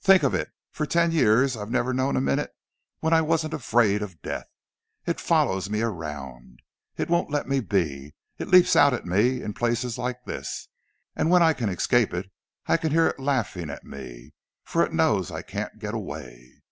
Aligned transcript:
Think 0.00 0.24
of 0.24 0.34
it—for 0.34 0.84
ten 0.84 1.12
years 1.12 1.56
I've 1.56 1.70
never 1.70 1.94
known 1.94 2.16
a 2.16 2.20
minute 2.20 2.50
when 2.98 3.12
I 3.12 3.20
wasn't 3.20 3.54
afraid 3.54 4.02
of 4.02 4.20
death! 4.20 4.48
It 5.06 5.20
follows 5.20 5.70
me 5.70 5.80
around—it 5.80 7.08
won't 7.08 7.30
let 7.30 7.46
me 7.48 7.60
be! 7.60 8.16
It 8.36 8.48
leaps 8.48 8.74
out 8.74 8.92
at 8.94 9.06
me 9.06 9.40
in 9.42 9.52
places, 9.54 9.96
like 9.96 10.24
this! 10.24 10.66
And 11.14 11.30
when 11.30 11.40
I 11.44 11.52
escape 11.52 12.12
it, 12.12 12.32
I 12.66 12.78
can 12.78 12.90
hear 12.90 13.06
it 13.06 13.20
laughing 13.20 13.70
at 13.70 13.84
me—for 13.84 14.82
it 14.84 14.92
knows 14.92 15.30
I 15.30 15.40
can't 15.42 15.78
get 15.78 15.94
away!" 15.94 16.62